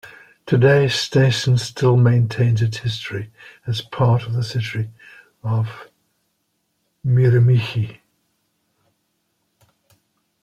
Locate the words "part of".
3.81-4.33